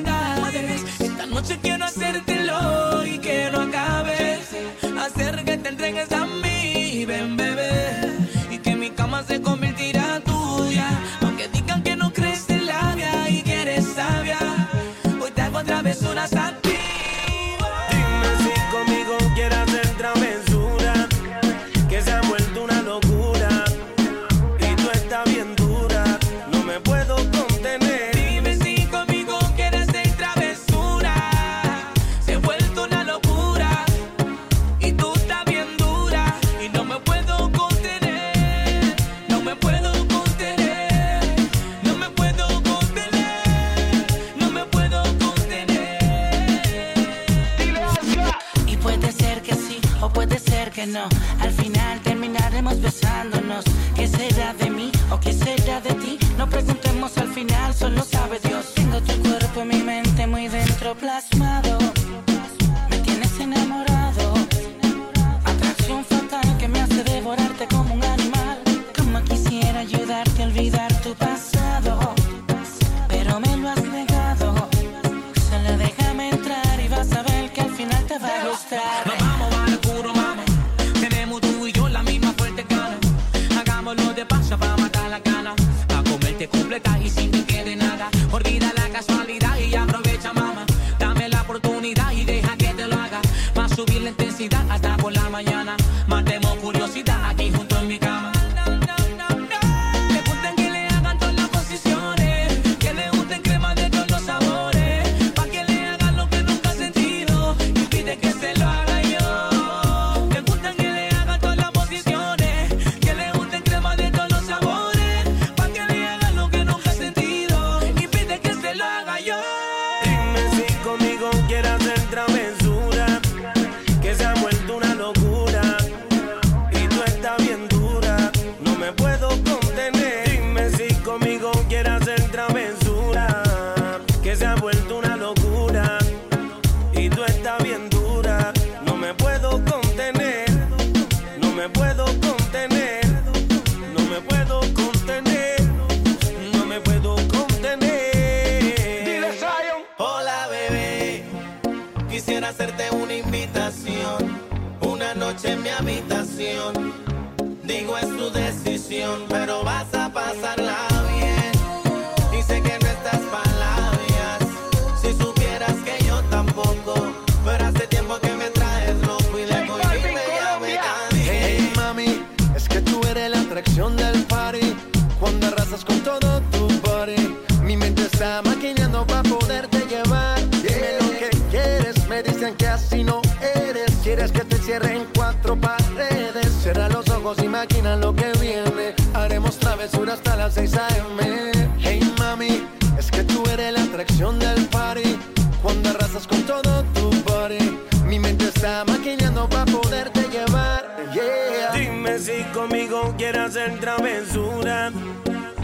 [189.82, 191.52] travesura hasta las 6 a.m.
[191.80, 192.68] Hey mami,
[193.00, 195.18] es que tú eres la atracción del party.
[195.64, 200.86] Cuando arrasas con todo tu body, mi mente está maquinando para poderte llevar.
[201.14, 201.72] Yeah.
[201.74, 204.92] Dime si conmigo quieres hacer travesura,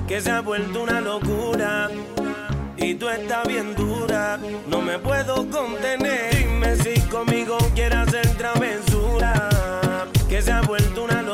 [0.07, 1.89] que se ha vuelto una locura.
[2.76, 6.36] Y tú estás bien dura, no me puedo contener.
[6.36, 9.49] Dime si conmigo quieres hacer travesura,
[10.28, 11.26] que se ha vuelto una locura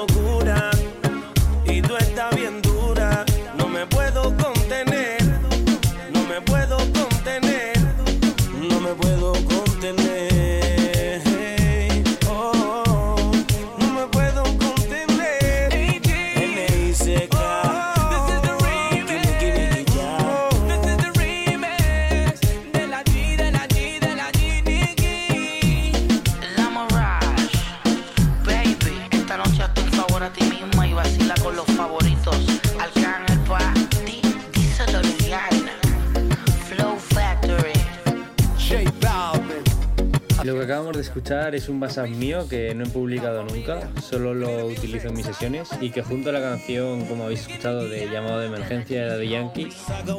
[41.33, 45.67] es un mashup mío que no he publicado nunca, solo lo utilizo en mis sesiones
[45.81, 49.29] y que junto a la canción, como habéis escuchado, de Llamado de Emergencia de Daddy
[49.29, 49.69] Yankee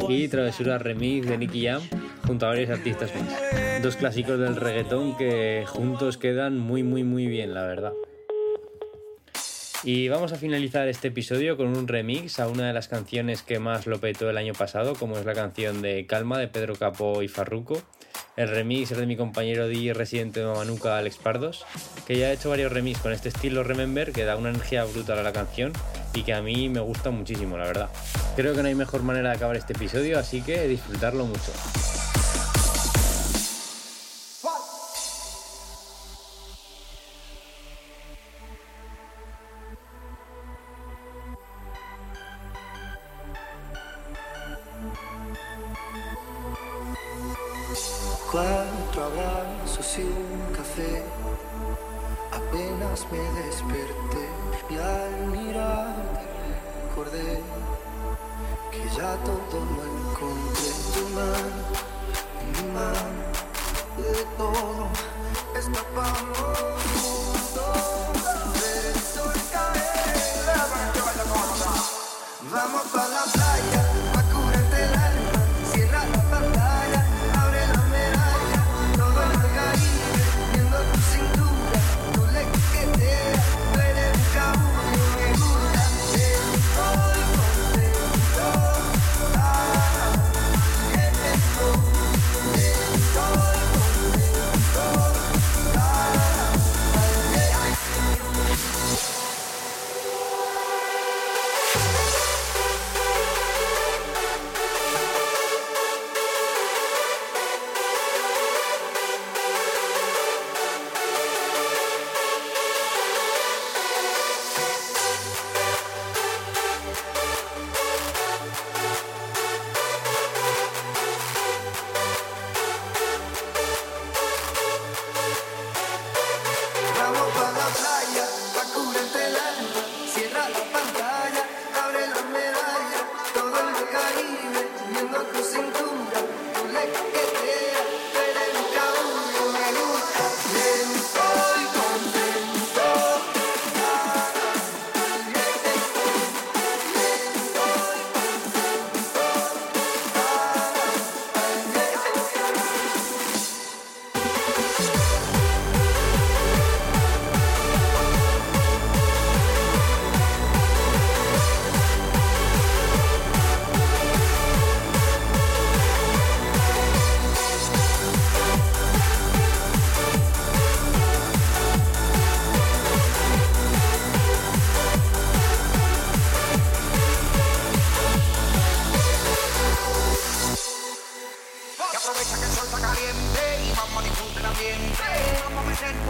[0.08, 1.82] y Travesura Remix de Nicky Jam,
[2.26, 3.82] junto a varios artistas más.
[3.82, 7.92] Dos clásicos del reggaetón que juntos quedan muy muy muy bien, la verdad.
[9.84, 13.60] Y vamos a finalizar este episodio con un remix a una de las canciones que
[13.60, 17.22] más lo petó el año pasado, como es la canción de Calma de Pedro Capó
[17.22, 17.80] y Farruko.
[18.36, 21.64] El remix es de mi compañero DJ residente de Mamanuca, Alex Pardos,
[22.04, 25.20] que ya ha hecho varios remix con este estilo Remember que da una energía brutal
[25.20, 25.72] a la canción
[26.14, 27.88] y que a mí me gusta muchísimo, la verdad.
[28.34, 31.52] Creo que no hay mejor manera de acabar este episodio, así que disfrutarlo mucho.
[48.34, 51.04] Cuatro abrazos y un café.
[52.32, 54.28] Apenas me desperté
[54.70, 56.26] y al mirarte
[56.88, 57.40] recordé
[58.72, 61.62] que ya todo lo encontré en tu mano,
[62.50, 63.22] mi mano.
[63.98, 64.88] De todo
[65.56, 66.74] escapamos.
[72.50, 73.82] Vamos pa' la playa,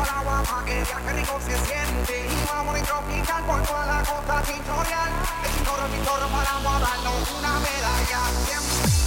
[0.05, 2.27] agua para que viaje rico se siente.
[2.27, 5.11] Y vamos ir tropical por toda la costa territorial.
[5.43, 8.21] De Chingorro a Chingorro paramos a darnos una medalla.
[8.47, 9.04] Siempre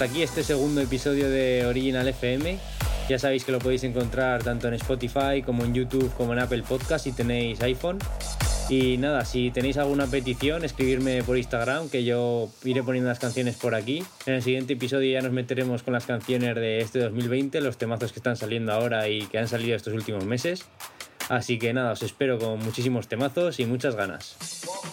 [0.00, 2.56] hasta aquí este segundo episodio de Original FM.
[3.10, 6.62] Ya sabéis que lo podéis encontrar tanto en Spotify como en YouTube como en Apple
[6.66, 7.98] Podcast si tenéis iPhone.
[8.70, 13.56] Y nada, si tenéis alguna petición, escribirme por Instagram, que yo iré poniendo las canciones
[13.56, 14.02] por aquí.
[14.24, 18.10] En el siguiente episodio ya nos meteremos con las canciones de este 2020, los temazos
[18.12, 20.64] que están saliendo ahora y que han salido estos últimos meses.
[21.28, 24.34] Así que nada, os espero con muchísimos temazos y muchas ganas.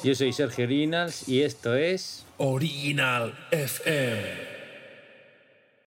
[0.04, 2.26] Yo soy Sergio Originals y esto es...
[2.40, 4.47] Original FM.